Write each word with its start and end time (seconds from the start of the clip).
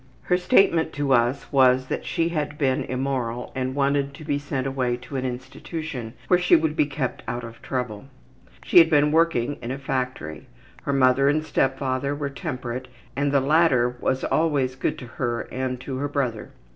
Her 0.23 0.37
statement 0.37 0.93
to 0.93 1.13
us 1.13 1.51
was 1.53 1.85
that 1.85 2.07
she 2.07 2.29
had 2.29 2.57
been 2.57 2.83
immoral 2.85 3.51
and 3.53 3.75
wanted 3.75 4.15
to 4.15 4.23
be 4.25 4.39
sent 4.39 4.65
away 4.65 4.97
to 4.97 5.15
an 5.15 5.25
institution 5.27 6.15
where 6.27 6.39
she 6.39 6.55
would 6.55 6.75
be 6.75 6.87
kept 6.87 7.21
out 7.27 7.43
of 7.43 7.61
trouble. 7.61 8.05
She 8.65 8.79
had 8.79 8.89
been 8.89 9.11
working 9.11 9.59
in 9.61 9.69
a 9.69 9.77
factory. 9.77 10.47
Her 10.85 10.93
mother 10.93 11.29
and 11.29 11.43
step 11.45 11.77
father 11.77 12.15
were 12.15 12.31
temperate 12.31 12.87
and 13.15 13.31
the 13.31 13.41
latter 13.41 13.95
was 13.99 14.23
always 14.23 14.73
good 14.75 14.97
to 14.97 15.05
her 15.05 15.41
and 15.51 15.79
to 15.81 15.97
her 15.97 16.07
brother. 16.07 16.49